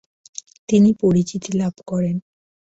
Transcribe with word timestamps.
তিনি 0.69 0.89
পরিচিতি 0.93 1.51
লাভ 1.57 1.75
করেন। 1.87 2.15